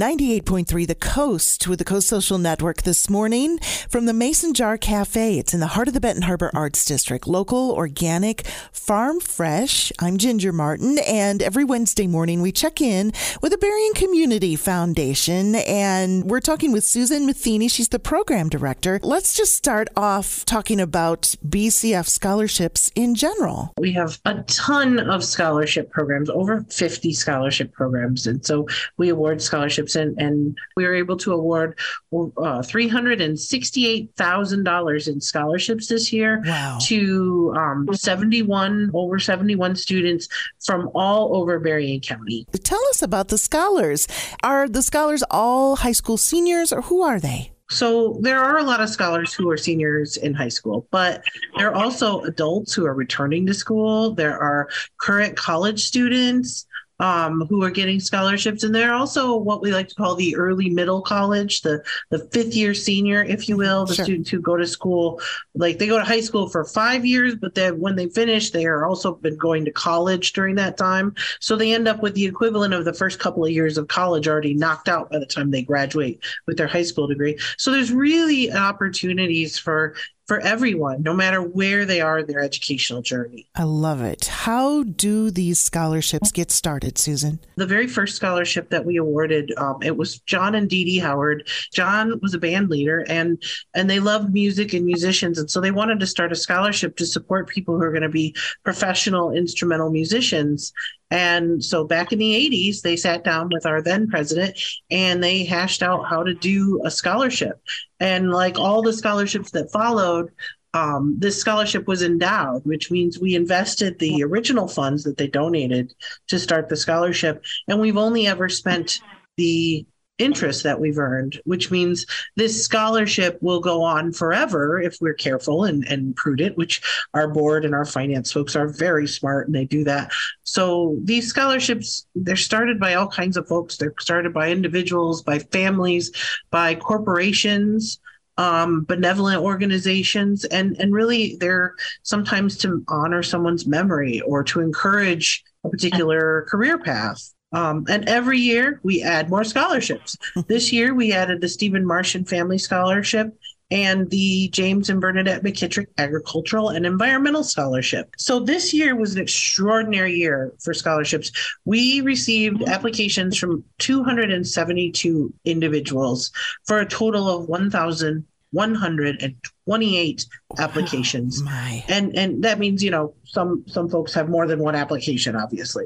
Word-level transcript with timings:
98.3 0.00 0.86
The 0.86 0.94
Coast 0.94 1.68
with 1.68 1.78
the 1.78 1.84
Coast 1.84 2.08
Social 2.08 2.38
Network 2.38 2.84
this 2.84 3.10
morning 3.10 3.58
from 3.86 4.06
the 4.06 4.14
Mason 4.14 4.54
Jar 4.54 4.78
Cafe. 4.78 5.38
It's 5.38 5.52
in 5.52 5.60
the 5.60 5.66
heart 5.66 5.88
of 5.88 5.94
the 5.94 6.00
Benton 6.00 6.22
Harbor 6.22 6.50
Arts 6.54 6.86
District. 6.86 7.28
Local, 7.28 7.70
organic, 7.72 8.46
farm 8.72 9.20
fresh. 9.20 9.92
I'm 9.98 10.16
Ginger 10.16 10.54
Martin, 10.54 10.98
and 11.06 11.42
every 11.42 11.64
Wednesday 11.64 12.06
morning 12.06 12.40
we 12.40 12.50
check 12.50 12.80
in 12.80 13.12
with 13.42 13.52
the 13.52 13.58
Berrien 13.58 13.92
Community 13.92 14.56
Foundation, 14.56 15.56
and 15.56 16.24
we're 16.24 16.40
talking 16.40 16.72
with 16.72 16.82
Susan 16.82 17.26
Matheny. 17.26 17.68
She's 17.68 17.90
the 17.90 17.98
program 17.98 18.48
director. 18.48 19.00
Let's 19.02 19.34
just 19.34 19.54
start 19.54 19.88
off 19.98 20.46
talking 20.46 20.80
about 20.80 21.34
BCF 21.46 22.08
scholarships 22.08 22.90
in 22.94 23.14
general. 23.14 23.74
We 23.76 23.92
have 23.92 24.18
a 24.24 24.36
ton 24.44 24.98
of 24.98 25.22
scholarship 25.22 25.90
programs, 25.90 26.30
over 26.30 26.62
50 26.70 27.12
scholarship 27.12 27.70
programs, 27.74 28.26
and 28.26 28.42
so 28.42 28.66
we 28.96 29.10
award 29.10 29.42
scholarships 29.42 29.89
and, 29.96 30.16
and 30.20 30.56
we 30.76 30.84
were 30.84 30.94
able 30.94 31.16
to 31.18 31.32
award 31.32 31.78
uh, 32.12 32.62
$368,000 32.62 35.08
in 35.08 35.20
scholarships 35.20 35.88
this 35.88 36.12
year 36.12 36.40
wow. 36.44 36.78
to 36.82 37.52
um, 37.56 37.88
71, 37.92 38.92
over 38.94 39.18
71 39.18 39.74
students 39.76 40.28
from 40.64 40.90
all 40.94 41.36
over 41.36 41.58
Berrien 41.58 42.00
County. 42.00 42.46
Tell 42.62 42.82
us 42.90 43.02
about 43.02 43.28
the 43.28 43.38
scholars. 43.38 44.06
Are 44.42 44.68
the 44.68 44.82
scholars 44.82 45.22
all 45.30 45.76
high 45.76 45.92
school 45.92 46.16
seniors 46.16 46.72
or 46.72 46.82
who 46.82 47.02
are 47.02 47.20
they? 47.20 47.52
So 47.70 48.18
there 48.20 48.40
are 48.40 48.58
a 48.58 48.64
lot 48.64 48.80
of 48.80 48.88
scholars 48.88 49.32
who 49.32 49.48
are 49.48 49.56
seniors 49.56 50.16
in 50.16 50.34
high 50.34 50.48
school, 50.48 50.88
but 50.90 51.22
there 51.56 51.70
are 51.70 51.74
also 51.74 52.20
adults 52.22 52.74
who 52.74 52.84
are 52.84 52.94
returning 52.94 53.46
to 53.46 53.54
school. 53.54 54.12
There 54.12 54.36
are 54.36 54.68
current 54.98 55.36
college 55.36 55.84
students 55.84 56.66
um, 57.00 57.46
who 57.48 57.64
are 57.64 57.70
getting 57.70 57.98
scholarships, 57.98 58.62
and 58.62 58.74
they're 58.74 58.94
also 58.94 59.34
what 59.34 59.62
we 59.62 59.72
like 59.72 59.88
to 59.88 59.94
call 59.94 60.14
the 60.14 60.36
early 60.36 60.68
middle 60.70 61.00
college, 61.00 61.62
the 61.62 61.82
the 62.10 62.20
fifth 62.32 62.54
year 62.54 62.74
senior, 62.74 63.24
if 63.24 63.48
you 63.48 63.56
will, 63.56 63.86
the 63.86 63.94
sure. 63.94 64.04
students 64.04 64.30
who 64.30 64.40
go 64.40 64.56
to 64.56 64.66
school, 64.66 65.20
like 65.54 65.78
they 65.78 65.86
go 65.86 65.98
to 65.98 66.04
high 66.04 66.20
school 66.20 66.48
for 66.48 66.64
five 66.64 67.04
years, 67.04 67.34
but 67.34 67.54
then 67.54 67.80
when 67.80 67.96
they 67.96 68.08
finish, 68.08 68.50
they 68.50 68.66
are 68.66 68.86
also 68.86 69.14
been 69.14 69.36
going 69.36 69.64
to 69.64 69.72
college 69.72 70.32
during 70.34 70.54
that 70.54 70.76
time, 70.76 71.14
so 71.40 71.56
they 71.56 71.74
end 71.74 71.88
up 71.88 72.02
with 72.02 72.14
the 72.14 72.24
equivalent 72.24 72.74
of 72.74 72.84
the 72.84 72.92
first 72.92 73.18
couple 73.18 73.44
of 73.44 73.50
years 73.50 73.78
of 73.78 73.88
college 73.88 74.28
already 74.28 74.54
knocked 74.54 74.88
out 74.88 75.10
by 75.10 75.18
the 75.18 75.26
time 75.26 75.50
they 75.50 75.62
graduate 75.62 76.20
with 76.46 76.56
their 76.56 76.68
high 76.68 76.82
school 76.82 77.06
degree. 77.06 77.38
So 77.56 77.72
there's 77.72 77.92
really 77.92 78.52
opportunities 78.52 79.58
for 79.58 79.94
for 80.30 80.38
everyone, 80.42 81.02
no 81.02 81.12
matter 81.12 81.42
where 81.42 81.84
they 81.84 82.00
are 82.00 82.20
in 82.20 82.26
their 82.28 82.38
educational 82.38 83.02
journey. 83.02 83.48
I 83.56 83.64
love 83.64 84.00
it. 84.00 84.26
How 84.26 84.84
do 84.84 85.28
these 85.28 85.58
scholarships 85.58 86.30
get 86.30 86.52
started, 86.52 86.98
Susan? 86.98 87.40
The 87.56 87.66
very 87.66 87.88
first 87.88 88.14
scholarship 88.14 88.70
that 88.70 88.84
we 88.84 88.96
awarded, 88.96 89.52
um, 89.56 89.82
it 89.82 89.96
was 89.96 90.20
John 90.20 90.54
and 90.54 90.70
Dee 90.70 90.84
Dee 90.84 91.00
Howard. 91.00 91.48
John 91.72 92.20
was 92.22 92.32
a 92.32 92.38
band 92.38 92.70
leader, 92.70 93.04
and 93.08 93.42
and 93.74 93.90
they 93.90 93.98
loved 93.98 94.32
music 94.32 94.72
and 94.72 94.86
musicians, 94.86 95.36
and 95.36 95.50
so 95.50 95.60
they 95.60 95.72
wanted 95.72 95.98
to 95.98 96.06
start 96.06 96.30
a 96.30 96.36
scholarship 96.36 96.96
to 96.98 97.06
support 97.06 97.48
people 97.48 97.74
who 97.74 97.82
are 97.82 97.90
going 97.90 98.02
to 98.02 98.08
be 98.08 98.32
professional 98.62 99.32
instrumental 99.32 99.90
musicians. 99.90 100.72
And 101.10 101.64
so 101.64 101.84
back 101.84 102.12
in 102.12 102.18
the 102.18 102.32
80s, 102.32 102.82
they 102.82 102.96
sat 102.96 103.24
down 103.24 103.50
with 103.52 103.66
our 103.66 103.82
then 103.82 104.08
president 104.08 104.58
and 104.90 105.22
they 105.22 105.44
hashed 105.44 105.82
out 105.82 106.08
how 106.08 106.22
to 106.22 106.34
do 106.34 106.80
a 106.84 106.90
scholarship. 106.90 107.60
And 107.98 108.30
like 108.30 108.58
all 108.58 108.82
the 108.82 108.92
scholarships 108.92 109.50
that 109.50 109.72
followed, 109.72 110.30
um, 110.72 111.16
this 111.18 111.40
scholarship 111.40 111.88
was 111.88 112.02
endowed, 112.02 112.64
which 112.64 112.90
means 112.92 113.18
we 113.18 113.34
invested 113.34 113.98
the 113.98 114.22
original 114.22 114.68
funds 114.68 115.02
that 115.02 115.16
they 115.16 115.26
donated 115.26 115.92
to 116.28 116.38
start 116.38 116.68
the 116.68 116.76
scholarship. 116.76 117.44
And 117.66 117.80
we've 117.80 117.96
only 117.96 118.28
ever 118.28 118.48
spent 118.48 119.00
the 119.36 119.84
interest 120.20 120.62
that 120.62 120.78
we've 120.78 120.98
earned, 120.98 121.40
which 121.44 121.70
means 121.70 122.06
this 122.36 122.64
scholarship 122.64 123.38
will 123.40 123.60
go 123.60 123.82
on 123.82 124.12
forever 124.12 124.80
if 124.80 124.98
we're 125.00 125.14
careful 125.14 125.64
and, 125.64 125.84
and 125.84 126.14
prudent, 126.14 126.56
which 126.56 126.82
our 127.14 127.28
board 127.28 127.64
and 127.64 127.74
our 127.74 127.84
finance 127.84 128.30
folks 128.30 128.54
are 128.54 128.68
very 128.68 129.06
smart 129.06 129.46
and 129.46 129.54
they 129.54 129.64
do 129.64 129.82
that. 129.84 130.12
So 130.42 130.98
these 131.02 131.28
scholarships, 131.28 132.06
they're 132.14 132.36
started 132.36 132.78
by 132.78 132.94
all 132.94 133.08
kinds 133.08 133.36
of 133.36 133.48
folks. 133.48 133.76
They're 133.76 133.94
started 133.98 134.32
by 134.34 134.50
individuals, 134.50 135.22
by 135.22 135.38
families, 135.38 136.12
by 136.50 136.74
corporations. 136.74 137.98
Um, 138.38 138.84
benevolent 138.84 139.42
organizations 139.42 140.46
and 140.46 140.74
and 140.80 140.94
really 140.94 141.36
they're 141.40 141.74
sometimes 142.04 142.56
to 142.58 142.82
honor 142.88 143.22
someone's 143.22 143.66
memory 143.66 144.22
or 144.22 144.42
to 144.44 144.60
encourage 144.60 145.44
a 145.64 145.68
particular 145.68 146.46
career 146.48 146.78
path 146.78 147.34
um, 147.52 147.86
and 147.88 148.08
every 148.08 148.38
year 148.38 148.80
we 148.82 149.02
add 149.02 149.30
more 149.30 149.44
scholarships. 149.44 150.16
this 150.46 150.72
year 150.72 150.94
we 150.94 151.12
added 151.12 151.40
the 151.40 151.48
Stephen 151.48 151.86
Martian 151.86 152.24
Family 152.24 152.58
Scholarship 152.58 153.36
and 153.70 154.10
the 154.10 154.48
James 154.48 154.90
and 154.90 155.00
Bernadette 155.00 155.44
McKittrick 155.44 155.86
Agricultural 155.98 156.70
and 156.70 156.84
Environmental 156.84 157.44
Scholarship. 157.44 158.12
So 158.18 158.40
this 158.40 158.74
year 158.74 158.96
was 158.96 159.14
an 159.14 159.22
extraordinary 159.22 160.14
year 160.14 160.52
for 160.58 160.74
scholarships. 160.74 161.30
We 161.64 162.00
received 162.00 162.64
applications 162.64 163.38
from 163.38 163.62
272 163.78 165.32
individuals 165.44 166.32
for 166.66 166.80
a 166.80 166.86
total 166.86 167.28
of 167.28 167.48
1,128 167.48 170.26
applications. 170.58 171.40
Oh, 171.46 171.80
and 171.88 172.16
and 172.16 172.42
that 172.42 172.58
means, 172.58 172.82
you 172.82 172.90
know, 172.90 173.14
some 173.24 173.62
some 173.68 173.88
folks 173.88 174.12
have 174.14 174.28
more 174.28 174.48
than 174.48 174.58
one 174.58 174.74
application, 174.74 175.36
obviously. 175.36 175.84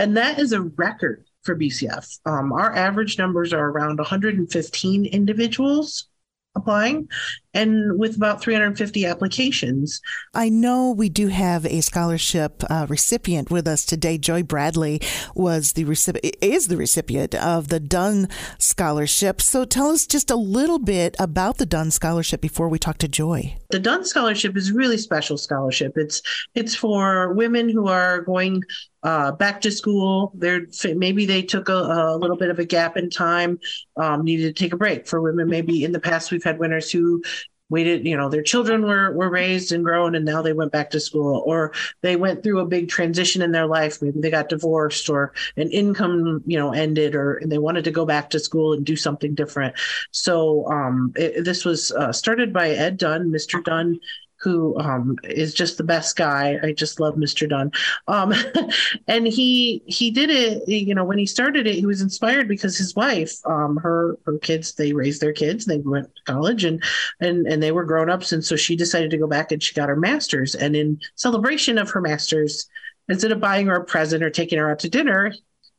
And 0.00 0.16
that 0.16 0.38
is 0.38 0.52
a 0.52 0.62
record 0.62 1.26
for 1.42 1.54
BCF. 1.54 2.20
Um, 2.24 2.54
our 2.54 2.74
average 2.74 3.18
numbers 3.18 3.52
are 3.52 3.68
around 3.68 3.98
115 3.98 5.04
individuals 5.04 6.08
applying 6.54 7.10
and 7.54 7.98
with 7.98 8.16
about 8.16 8.40
350 8.40 9.06
applications. 9.06 10.00
I 10.34 10.48
know 10.48 10.90
we 10.90 11.08
do 11.08 11.28
have 11.28 11.66
a 11.66 11.80
scholarship 11.80 12.62
uh, 12.70 12.86
recipient 12.88 13.50
with 13.50 13.66
us 13.66 13.84
today. 13.84 14.18
Joy 14.18 14.42
Bradley 14.42 15.00
was 15.34 15.72
the 15.72 15.84
recipient, 15.84 16.36
is 16.40 16.68
the 16.68 16.76
recipient 16.76 17.34
of 17.34 17.68
the 17.68 17.80
Dunn 17.80 18.28
Scholarship. 18.58 19.40
So 19.40 19.64
tell 19.64 19.90
us 19.90 20.06
just 20.06 20.30
a 20.30 20.36
little 20.36 20.78
bit 20.78 21.16
about 21.18 21.58
the 21.58 21.66
Dunn 21.66 21.90
Scholarship 21.90 22.40
before 22.40 22.68
we 22.68 22.78
talk 22.78 22.98
to 22.98 23.08
Joy. 23.08 23.56
The 23.70 23.80
Dunn 23.80 24.04
Scholarship 24.04 24.56
is 24.56 24.70
a 24.70 24.74
really 24.74 24.98
special 24.98 25.36
scholarship. 25.36 25.92
It's 25.96 26.22
it's 26.54 26.74
for 26.74 27.32
women 27.34 27.68
who 27.68 27.88
are 27.88 28.22
going 28.22 28.62
uh, 29.02 29.32
back 29.32 29.60
to 29.62 29.70
school. 29.70 30.32
They're 30.34 30.66
maybe 30.94 31.24
they 31.24 31.42
took 31.42 31.68
a, 31.68 31.74
a, 31.74 32.16
little 32.16 32.36
bit 32.36 32.50
of 32.50 32.58
a 32.58 32.64
gap 32.64 32.96
in 32.96 33.08
time, 33.08 33.58
um, 33.96 34.24
needed 34.24 34.54
to 34.54 34.62
take 34.62 34.72
a 34.72 34.76
break. 34.76 35.06
For 35.06 35.20
women, 35.20 35.48
maybe 35.48 35.84
in 35.84 35.92
the 35.92 36.00
past 36.00 36.30
we've 36.30 36.44
had 36.44 36.58
winners 36.58 36.90
who 36.90 37.22
waited 37.70 38.06
you 38.06 38.16
know 38.16 38.28
their 38.28 38.42
children 38.42 38.82
were 38.82 39.12
were 39.12 39.30
raised 39.30 39.72
and 39.72 39.84
grown 39.84 40.14
and 40.14 40.24
now 40.24 40.42
they 40.42 40.52
went 40.52 40.72
back 40.72 40.90
to 40.90 41.00
school 41.00 41.42
or 41.46 41.72
they 42.02 42.16
went 42.16 42.42
through 42.42 42.60
a 42.60 42.66
big 42.66 42.88
transition 42.88 43.42
in 43.42 43.52
their 43.52 43.66
life. 43.66 44.02
Maybe 44.02 44.20
they 44.20 44.30
got 44.30 44.48
divorced 44.48 45.08
or 45.08 45.32
an 45.56 45.70
income 45.70 46.42
you 46.46 46.58
know 46.58 46.72
ended 46.72 47.14
or 47.14 47.40
they 47.46 47.58
wanted 47.58 47.84
to 47.84 47.90
go 47.90 48.04
back 48.04 48.30
to 48.30 48.38
school 48.40 48.72
and 48.72 48.84
do 48.84 48.96
something 48.96 49.34
different. 49.34 49.74
So 50.10 50.66
um, 50.70 51.12
it, 51.16 51.44
this 51.44 51.64
was 51.64 51.92
uh, 51.92 52.12
started 52.12 52.52
by 52.52 52.70
ed 52.70 52.98
dunn 52.98 53.30
mr 53.30 53.62
dunn 53.62 53.98
who 54.40 54.78
um, 54.78 55.16
is 55.24 55.52
just 55.52 55.76
the 55.76 55.84
best 55.84 56.16
guy. 56.16 56.58
I 56.62 56.72
just 56.72 56.98
love 56.98 57.14
Mr. 57.14 57.48
Dunn. 57.48 57.70
Um, 58.08 58.32
and 59.08 59.26
he 59.26 59.82
he 59.86 60.10
did 60.10 60.30
it. 60.30 60.66
You 60.66 60.94
know, 60.94 61.04
when 61.04 61.18
he 61.18 61.26
started 61.26 61.66
it, 61.66 61.74
he 61.74 61.86
was 61.86 62.00
inspired 62.00 62.48
because 62.48 62.76
his 62.76 62.94
wife, 62.94 63.34
um, 63.46 63.76
her 63.76 64.18
her 64.24 64.38
kids, 64.38 64.74
they 64.74 64.92
raised 64.92 65.20
their 65.20 65.32
kids. 65.32 65.66
They 65.66 65.78
went 65.78 66.06
to 66.06 66.32
college 66.32 66.64
and 66.64 66.82
and 67.20 67.46
and 67.46 67.62
they 67.62 67.72
were 67.72 67.84
grown 67.84 68.10
ups, 68.10 68.32
and 68.32 68.44
so 68.44 68.56
she 68.56 68.76
decided 68.76 69.10
to 69.10 69.18
go 69.18 69.26
back 69.26 69.52
and 69.52 69.62
she 69.62 69.74
got 69.74 69.88
her 69.88 69.96
master's. 69.96 70.54
And 70.54 70.74
in 70.74 71.00
celebration 71.16 71.78
of 71.78 71.90
her 71.90 72.00
master's, 72.00 72.68
instead 73.08 73.32
of 73.32 73.40
buying 73.40 73.66
her 73.66 73.76
a 73.76 73.84
present 73.84 74.22
or 74.22 74.30
taking 74.30 74.58
her 74.58 74.70
out 74.70 74.78
to 74.80 74.88
dinner, 74.88 75.32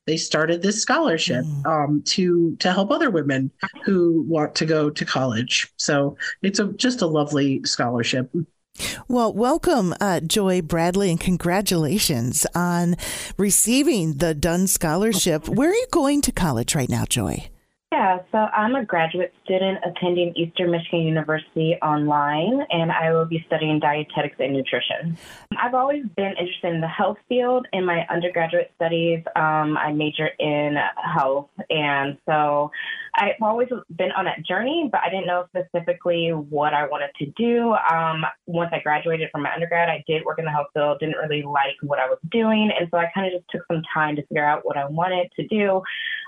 they 0.07 0.17
started 0.17 0.61
this 0.61 0.81
scholarship 0.81 1.45
mm. 1.45 1.65
um, 1.65 2.01
to 2.03 2.55
to 2.57 2.71
help 2.71 2.91
other 2.91 3.09
women 3.09 3.51
who 3.83 4.23
want 4.27 4.55
to 4.55 4.65
go 4.65 4.89
to 4.89 5.05
college. 5.05 5.71
So 5.77 6.17
it's 6.41 6.59
a 6.59 6.67
just 6.73 7.01
a 7.01 7.07
lovely 7.07 7.61
scholarship. 7.63 8.31
Well, 9.07 9.33
welcome, 9.33 9.93
uh, 9.99 10.21
Joy 10.21 10.61
Bradley, 10.61 11.11
and 11.11 11.19
congratulations 11.19 12.47
on 12.55 12.95
receiving 13.37 14.17
the 14.17 14.33
Dunn 14.33 14.65
Scholarship. 14.65 15.49
Where 15.49 15.69
are 15.69 15.75
you 15.75 15.87
going 15.91 16.21
to 16.21 16.31
college 16.31 16.73
right 16.73 16.89
now, 16.89 17.05
Joy? 17.05 17.49
So 18.31 18.37
I'm 18.37 18.75
a 18.75 18.85
graduate 18.85 19.33
student 19.43 19.79
attending 19.83 20.33
Eastern 20.37 20.71
Michigan 20.71 21.01
University 21.01 21.75
online, 21.81 22.65
and 22.69 22.89
I 22.89 23.11
will 23.11 23.25
be 23.25 23.43
studying 23.45 23.79
dietetics 23.79 24.37
and 24.39 24.53
nutrition. 24.53 25.17
I've 25.57 25.73
always 25.73 26.05
been 26.15 26.33
interested 26.39 26.73
in 26.73 26.79
the 26.79 26.87
health 26.87 27.17
field. 27.27 27.67
In 27.73 27.85
my 27.85 28.05
undergraduate 28.09 28.71
studies, 28.75 29.21
um, 29.35 29.77
I 29.77 29.91
majored 29.91 30.31
in 30.39 30.77
health, 31.13 31.49
and 31.69 32.17
so 32.25 32.71
I've 33.15 33.41
always 33.41 33.67
been 33.97 34.11
on 34.13 34.23
that 34.25 34.45
journey, 34.45 34.87
but 34.89 35.01
I 35.01 35.09
didn't 35.09 35.27
know 35.27 35.45
specifically 35.49 36.29
what 36.29 36.73
I 36.73 36.87
wanted 36.87 37.09
to 37.19 37.25
do. 37.37 37.73
Um, 37.73 38.23
once 38.47 38.69
I 38.71 38.79
graduated 38.79 39.29
from 39.31 39.43
my 39.43 39.53
undergrad, 39.53 39.89
I 39.89 40.03
did 40.07 40.23
work 40.23 40.39
in 40.39 40.45
the 40.45 40.51
health 40.51 40.67
field, 40.73 40.99
didn't 40.99 41.17
really 41.17 41.43
like 41.43 41.75
what 41.81 41.99
I 41.99 42.07
was 42.07 42.19
doing. 42.31 42.71
And 42.77 42.87
so 42.91 42.97
I 42.97 43.11
kind 43.13 43.27
of 43.27 43.33
just 43.33 43.51
took 43.51 43.63
some 43.69 43.81
time 43.93 44.15
to 44.15 44.25
figure 44.27 44.45
out 44.45 44.65
what 44.65 44.77
I 44.77 44.85
wanted 44.85 45.29
to 45.35 45.47
do. 45.47 45.81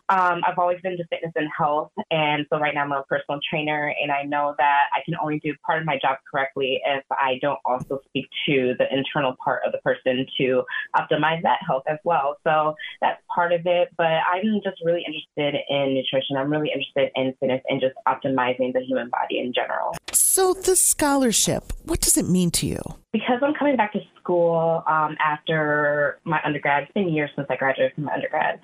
Um, 0.10 0.42
I've 0.46 0.60
always 0.60 0.82
been 0.82 0.94
into 0.94 1.06
fitness 1.10 1.32
and 1.36 1.48
health, 1.58 1.92
and 2.12 2.46
so 2.52 2.60
right 2.60 2.76
now 2.76 2.84
I'm 2.84 2.92
a 2.92 3.04
personal 3.04 3.40
trainer, 3.50 3.94
and 4.02 4.12
I 4.12 4.24
know 4.24 4.54
that 4.58 4.84
I 4.94 5.00
can 5.06 5.16
only 5.22 5.40
do 5.40 5.54
part 5.66 5.80
of 5.80 5.86
my 5.86 5.98
job 6.02 6.18
correctly 6.30 6.82
if 6.86 7.04
I 7.12 7.40
don't 7.42 7.60
also 7.66 8.00
speak 8.10 8.28
to 8.48 8.76
the 8.78 8.86
internal 8.94 9.36
part 9.44 9.62
of 9.66 9.72
the 9.72 9.78
person 9.80 10.26
to 10.38 10.64
optimize 10.96 11.42
that 11.44 11.60
health 11.66 11.84
as 11.88 12.00
well. 12.04 12.38
So 12.44 12.76
that's 13.02 13.22
part 13.34 13.54
of 13.54 13.62
it, 13.66 13.90
but 13.98 14.06
I'm 14.06 14.60
just 14.64 14.82
really 14.84 15.06
interested 15.08 15.62
in 15.70 15.94
nutrition. 15.94 16.36
I'm 16.38 16.52
really 16.52 16.70
interested 16.70 17.10
in 17.16 17.34
fitness 17.40 17.62
and 17.70 17.80
just 17.80 17.96
optimizing 18.08 18.74
the 18.74 18.82
human 18.82 19.10
body 19.10 19.40
in 19.40 19.54
general. 19.54 19.96
So 20.12 20.54
the 20.54 20.76
scholarship, 20.76 21.72
what 21.86 22.02
does 22.02 22.18
it 22.18 22.28
mean 22.28 22.52
to 22.52 22.68
you? 22.68 22.82
Because 23.14 23.40
I'm 23.42 23.54
coming 23.54 23.78
back 23.78 23.94
to 23.94 24.00
school 24.20 24.84
um, 24.88 25.16
after 25.24 26.20
my 26.24 26.40
undergrad, 26.44 26.84
it's 26.84 26.92
been 26.94 27.10
years 27.10 27.30
since 27.36 27.48
I 27.50 27.56
graduated 27.56 27.94
from 27.96 28.06
my 28.06 28.14
undergrad. 28.14 28.60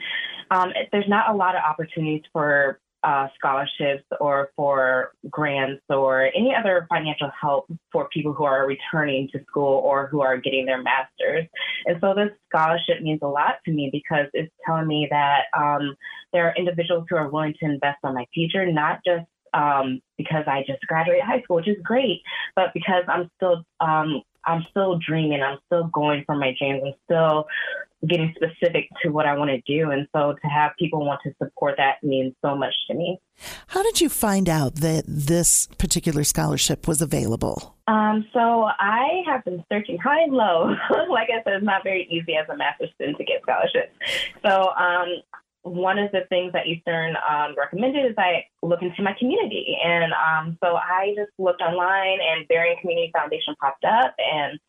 Um, 0.51 0.71
there's 0.91 1.07
not 1.07 1.29
a 1.29 1.35
lot 1.35 1.55
of 1.55 1.61
opportunities 1.63 2.23
for 2.33 2.79
uh, 3.03 3.27
scholarships 3.37 4.03
or 4.19 4.51
for 4.55 5.13
grants 5.29 5.81
or 5.89 6.25
any 6.35 6.53
other 6.53 6.85
financial 6.89 7.31
help 7.39 7.65
for 7.91 8.09
people 8.09 8.33
who 8.33 8.43
are 8.43 8.67
returning 8.67 9.29
to 9.31 9.39
school 9.47 9.81
or 9.85 10.07
who 10.07 10.21
are 10.21 10.37
getting 10.37 10.65
their 10.65 10.81
master's. 10.81 11.45
And 11.85 11.97
so 12.01 12.13
this 12.13 12.29
scholarship 12.49 13.01
means 13.01 13.19
a 13.21 13.27
lot 13.27 13.55
to 13.65 13.71
me 13.71 13.89
because 13.91 14.27
it's 14.33 14.51
telling 14.65 14.87
me 14.87 15.07
that 15.11 15.43
um, 15.57 15.95
there 16.33 16.47
are 16.47 16.55
individuals 16.57 17.05
who 17.09 17.15
are 17.15 17.29
willing 17.29 17.53
to 17.59 17.65
invest 17.65 17.99
on 18.03 18.13
my 18.13 18.25
future, 18.33 18.69
not 18.69 18.99
just 19.05 19.25
um, 19.53 20.01
because 20.17 20.43
I 20.47 20.63
just 20.67 20.81
graduated 20.85 21.23
high 21.23 21.41
school, 21.41 21.57
which 21.57 21.67
is 21.67 21.77
great, 21.83 22.21
but 22.55 22.73
because 22.73 23.03
I'm 23.07 23.31
still 23.37 23.63
um, 23.79 24.21
I'm 24.45 24.65
still 24.69 24.99
dreaming. 24.99 25.41
I'm 25.41 25.57
still 25.65 25.87
going 25.87 26.23
for 26.25 26.35
my 26.35 26.53
dreams. 26.57 26.81
I'm 26.85 26.93
still 27.05 27.45
getting 28.07 28.33
specific 28.35 28.89
to 29.03 29.09
what 29.09 29.25
I 29.25 29.37
want 29.37 29.49
to 29.49 29.61
do. 29.61 29.91
And 29.91 30.07
so 30.15 30.33
to 30.33 30.47
have 30.47 30.71
people 30.79 31.05
want 31.05 31.19
to 31.23 31.33
support 31.41 31.75
that 31.77 32.03
means 32.03 32.33
so 32.43 32.55
much 32.55 32.73
to 32.87 32.93
me. 32.93 33.19
How 33.67 33.83
did 33.83 34.01
you 34.01 34.09
find 34.09 34.47
out 34.47 34.75
that 34.75 35.03
this 35.07 35.67
particular 35.77 36.23
scholarship 36.23 36.87
was 36.87 37.01
available? 37.01 37.75
Um, 37.87 38.25
so 38.33 38.69
I 38.79 39.23
have 39.25 39.43
been 39.43 39.63
searching 39.71 39.97
high 39.97 40.21
and 40.21 40.33
low. 40.33 40.75
like 41.09 41.29
I 41.29 41.43
said, 41.43 41.53
it's 41.53 41.65
not 41.65 41.83
very 41.83 42.07
easy 42.09 42.35
as 42.35 42.47
a 42.49 42.55
master's 42.55 42.91
student 42.95 43.17
to 43.17 43.23
get 43.23 43.41
scholarships. 43.41 43.93
So 44.43 44.69
um, 44.75 45.21
one 45.63 45.99
of 45.99 46.11
the 46.11 46.21
things 46.29 46.53
that 46.53 46.67
Eastern 46.67 47.15
um, 47.29 47.55
recommended 47.57 48.05
is 48.05 48.15
I 48.17 48.45
look 48.61 48.81
into 48.81 49.01
my 49.01 49.13
community. 49.17 49.77
And 49.83 50.13
um, 50.13 50.57
so 50.63 50.75
I 50.75 51.13
just 51.17 51.31
looked 51.37 51.61
online 51.61 52.19
and 52.21 52.47
Berrien 52.47 52.77
Community 52.79 53.11
Foundation 53.13 53.55
popped 53.59 53.83
up 53.83 54.15
and 54.17 54.59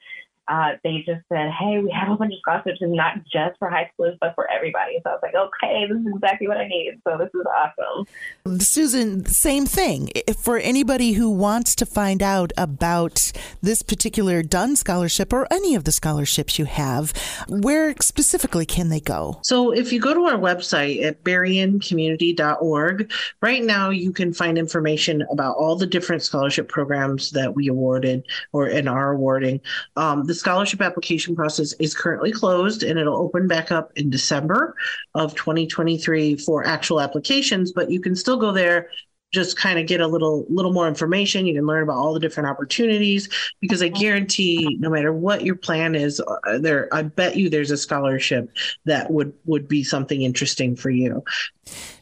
uh, 0.50 0.73
they 0.82 1.05
just 1.06 1.23
said, 1.29 1.49
hey, 1.52 1.79
we 1.79 1.91
have 1.93 2.11
a 2.11 2.17
bunch 2.17 2.32
of 2.32 2.41
scholarships 2.41 2.79
and 2.81 2.93
not 2.93 3.19
just 3.32 3.56
for 3.61 3.70
high 3.70 3.88
schoolers, 3.94 4.19
but 4.20 4.35
for 4.35 4.50
everybody. 4.50 4.99
So 5.05 5.11
I 5.11 5.12
was 5.12 5.20
like, 5.23 5.35
okay, 5.35 5.87
this 5.88 5.97
is 5.97 6.12
exactly 6.12 6.49
what 6.49 6.56
I 6.56 6.67
need. 6.67 7.00
So 7.06 7.17
this 7.17 7.29
is 7.32 7.47
awesome. 7.47 8.58
Susan, 8.58 9.25
same 9.26 9.64
thing. 9.64 10.11
For 10.37 10.58
anybody 10.58 11.12
who 11.12 11.31
wants 11.31 11.76
to 11.76 11.87
find 11.87 12.20
out 12.20 12.52
about 12.58 13.31
this 13.62 13.82
particular 13.82 14.43
Dunn 14.43 14.75
scholarship 14.75 15.32
or 15.32 15.47
any 15.52 15.76
of 15.76 15.85
the 15.85 15.93
scholarships 15.93 16.58
you 16.58 16.64
have, 16.64 17.12
where 17.49 17.94
specifically 18.00 18.67
can 18.67 18.88
they 18.88 19.00
go? 19.00 19.38
So 19.44 19.70
if 19.70 19.93
you 19.93 20.00
go 20.00 20.14
to 20.14 20.25
our 20.25 20.38
website 20.38 21.00
at 21.05 21.23
berriencommunity.org, 21.23 23.12
right 23.41 23.62
now 23.62 23.91
you 23.91 24.12
can 24.12 24.32
find 24.32 24.58
information 24.58 25.25
about 25.31 25.55
all 25.56 25.76
the 25.76 25.87
different 25.87 26.25
scholarship 26.25 26.69
programs 26.69 27.31
that 27.31 27.55
we 27.55 27.69
awarded 27.69 28.25
or 28.53 28.67
and 28.67 28.88
are 28.88 29.12
awarding. 29.12 29.61
Um, 29.96 30.25
the 30.25 30.39
scholarship 30.40 30.81
application 30.81 31.37
process 31.37 31.72
is 31.75 31.94
currently 31.94 32.32
closed 32.32 32.82
and 32.82 32.98
it'll 32.98 33.16
open 33.16 33.46
back 33.46 33.70
up 33.70 33.92
in 33.96 34.10
December 34.10 34.75
of 35.14 35.34
2023 35.34 36.37
for 36.37 36.66
actual 36.66 37.00
applications, 37.00 37.72
but 37.72 37.90
you 37.90 38.00
can 38.00 38.16
still 38.16 38.38
go 38.38 38.50
there 38.50 38.88
just 39.32 39.56
kind 39.56 39.78
of 39.78 39.87
get 39.87 40.00
a 40.00 40.06
little 40.06 40.44
little 40.48 40.72
more 40.72 40.88
information. 40.88 41.46
You 41.46 41.54
can 41.54 41.66
learn 41.66 41.84
about 41.84 41.98
all 41.98 42.12
the 42.12 42.19
different 42.19 42.48
opportunities 42.48 43.28
because 43.60 43.81
i 43.81 43.88
guarantee 43.88 44.76
no 44.81 44.90
matter 44.90 45.12
what 45.12 45.44
your 45.44 45.54
plan 45.54 45.94
is 45.94 46.20
uh, 46.20 46.58
there 46.58 46.88
i 46.93 47.02
bet 47.02 47.36
you 47.36 47.48
there's 47.48 47.70
a 47.70 47.76
scholarship 47.76 48.50
that 48.86 49.10
would 49.10 49.32
would 49.44 49.69
be 49.69 49.84
something 49.84 50.22
interesting 50.22 50.75
for 50.75 50.90
you 50.90 51.22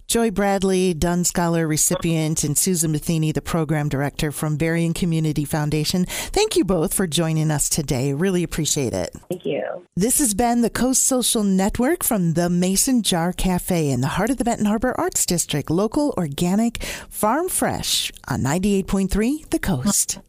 Joy 0.08 0.30
Bradley, 0.30 0.94
Dunn 0.94 1.24
Scholar 1.24 1.68
recipient, 1.68 2.42
and 2.42 2.56
Susan 2.56 2.92
Matheny, 2.92 3.30
the 3.30 3.42
program 3.42 3.90
director 3.90 4.32
from 4.32 4.56
Berrien 4.56 4.94
Community 4.94 5.44
Foundation. 5.44 6.06
Thank 6.06 6.56
you 6.56 6.64
both 6.64 6.94
for 6.94 7.06
joining 7.06 7.50
us 7.50 7.68
today. 7.68 8.14
Really 8.14 8.42
appreciate 8.42 8.94
it. 8.94 9.14
Thank 9.28 9.44
you. 9.44 9.86
This 9.96 10.18
has 10.18 10.32
been 10.32 10.62
the 10.62 10.70
Coast 10.70 11.04
Social 11.04 11.44
Network 11.44 12.02
from 12.02 12.32
the 12.32 12.48
Mason 12.48 13.02
Jar 13.02 13.34
Cafe 13.34 13.90
in 13.90 14.00
the 14.00 14.06
heart 14.06 14.30
of 14.30 14.38
the 14.38 14.44
Benton 14.44 14.64
Harbor 14.64 14.98
Arts 14.98 15.26
District. 15.26 15.68
Local, 15.68 16.14
organic, 16.16 16.82
farm 17.10 17.50
fresh 17.50 18.10
on 18.26 18.40
98.3 18.40 19.50
The 19.50 19.58
Coast. 19.58 20.20